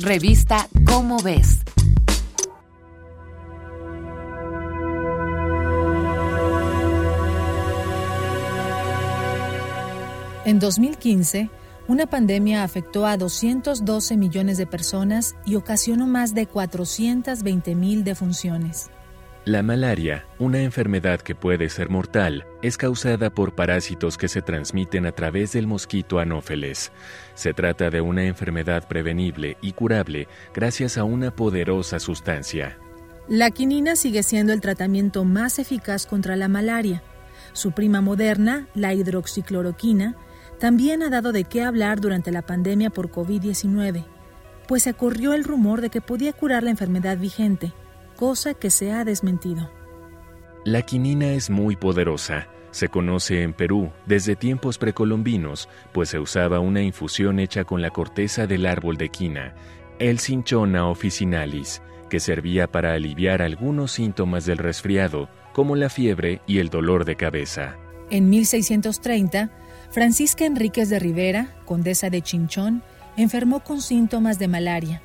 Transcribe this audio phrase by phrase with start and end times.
[0.00, 1.60] Revista Cómo ves.
[10.44, 11.48] En 2015,
[11.86, 18.90] una pandemia afectó a 212 millones de personas y ocasionó más de 420 mil defunciones.
[19.46, 25.04] La malaria, una enfermedad que puede ser mortal, es causada por parásitos que se transmiten
[25.04, 26.92] a través del mosquito anófeles.
[27.34, 32.78] Se trata de una enfermedad prevenible y curable gracias a una poderosa sustancia.
[33.28, 37.02] La quinina sigue siendo el tratamiento más eficaz contra la malaria.
[37.52, 40.16] Su prima moderna, la hidroxicloroquina,
[40.58, 44.06] también ha dado de qué hablar durante la pandemia por COVID-19,
[44.66, 47.74] pues se corrió el rumor de que podía curar la enfermedad vigente
[48.14, 49.70] cosa que se ha desmentido.
[50.64, 52.48] La quinina es muy poderosa.
[52.70, 57.90] Se conoce en Perú desde tiempos precolombinos, pues se usaba una infusión hecha con la
[57.90, 59.54] corteza del árbol de quina,
[59.98, 66.58] el cinchona officinalis, que servía para aliviar algunos síntomas del resfriado, como la fiebre y
[66.58, 67.76] el dolor de cabeza.
[68.10, 69.50] En 1630,
[69.90, 72.82] Francisca Enríquez de Rivera, condesa de Chinchón,
[73.16, 75.02] enfermó con síntomas de malaria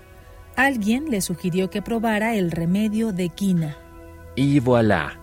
[0.60, 3.78] alguien le sugirió que probara el remedio de quina.
[4.36, 5.16] Y voilà.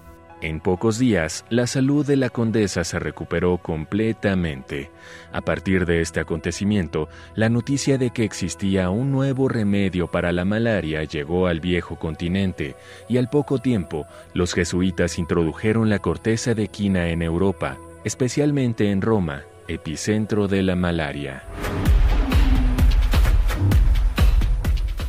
[0.42, 4.90] En pocos días, la salud de la condesa se recuperó completamente.
[5.32, 10.44] A partir de este acontecimiento, la noticia de que existía un nuevo remedio para la
[10.44, 12.74] malaria llegó al viejo continente,
[13.08, 19.00] y al poco tiempo, los jesuitas introdujeron la corteza de quina en Europa, especialmente en
[19.00, 21.44] Roma, epicentro de la malaria.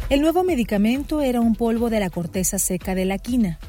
[0.10, 3.60] El nuevo medicamento era un polvo de la corteza seca de la quina.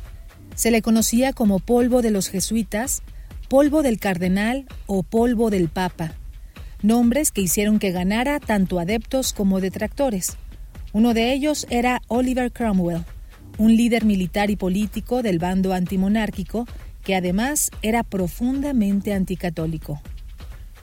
[0.54, 3.02] Se le conocía como polvo de los jesuitas,
[3.48, 6.12] polvo del cardenal o polvo del papa,
[6.80, 10.36] nombres que hicieron que ganara tanto adeptos como detractores.
[10.92, 13.04] Uno de ellos era Oliver Cromwell,
[13.58, 16.68] un líder militar y político del bando antimonárquico
[17.02, 20.00] que además era profundamente anticatólico.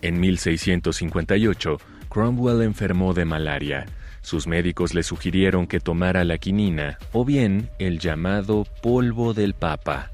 [0.01, 1.77] En 1658,
[2.09, 3.85] Cromwell enfermó de malaria
[4.25, 10.11] sus médicos le sugirieron que tomara la quinina o bien el llamado polvo del papa.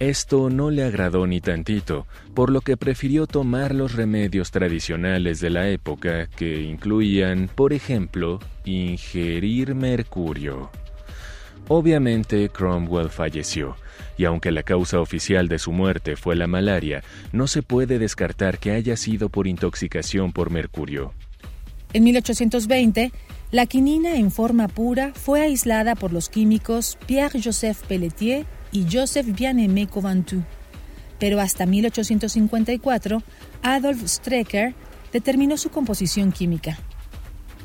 [0.00, 5.50] Esto no le agradó ni tantito, por lo que prefirió tomar los remedios tradicionales de
[5.50, 10.70] la época que incluían, por ejemplo, ingerir mercurio.
[11.68, 13.76] Obviamente Cromwell falleció,
[14.16, 18.58] y aunque la causa oficial de su muerte fue la malaria, no se puede descartar
[18.58, 21.12] que haya sido por intoxicación por mercurio.
[21.94, 23.12] En 1820,
[23.52, 29.88] la quinina en forma pura fue aislada por los químicos Pierre-Joseph Pelletier y Joseph Bien-Aimé.
[31.20, 33.22] Pero hasta 1854,
[33.62, 34.74] Adolf Strecker
[35.12, 36.76] determinó su composición química.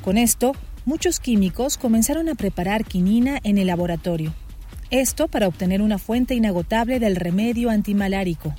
[0.04, 0.52] Con esto,
[0.84, 4.32] muchos químicos comenzaron a preparar quinina en el laboratorio.
[4.90, 8.54] Esto para obtener una fuente inagotable del remedio antimalárico.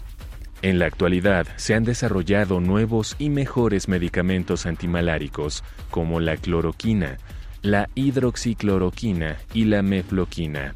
[0.61, 7.17] En la actualidad se han desarrollado nuevos y mejores medicamentos antimaláricos como la cloroquina,
[7.63, 10.75] la hidroxicloroquina y la mefloquina.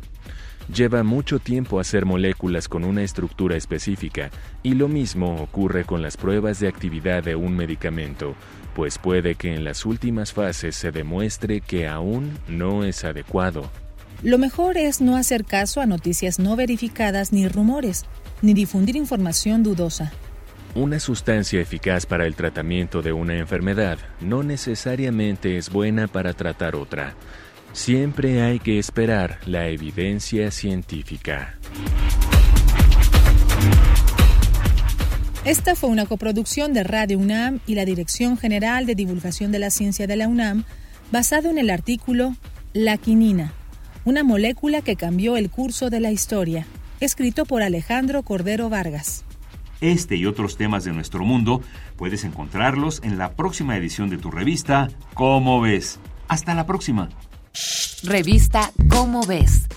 [0.73, 4.31] Lleva mucho tiempo hacer moléculas con una estructura específica
[4.63, 8.33] y lo mismo ocurre con las pruebas de actividad de un medicamento,
[8.73, 13.69] pues puede que en las últimas fases se demuestre que aún no es adecuado.
[14.23, 18.05] Lo mejor es no hacer caso a noticias no verificadas ni rumores,
[18.41, 20.11] ni difundir información dudosa.
[20.75, 26.75] Una sustancia eficaz para el tratamiento de una enfermedad no necesariamente es buena para tratar
[26.75, 27.15] otra.
[27.71, 31.57] Siempre hay que esperar la evidencia científica.
[35.45, 39.69] Esta fue una coproducción de Radio UNAM y la Dirección General de Divulgación de la
[39.69, 40.63] Ciencia de la UNAM,
[41.11, 42.35] basado en el artículo
[42.73, 43.53] La quinina,
[44.05, 46.65] una molécula que cambió el curso de la historia,
[46.99, 49.25] escrito por Alejandro Cordero Vargas.
[49.81, 51.61] Este y otros temas de nuestro mundo
[51.97, 55.99] puedes encontrarlos en la próxima edición de tu revista Cómo ves.
[56.27, 57.09] Hasta la próxima.
[58.03, 59.67] Revista Cómo ves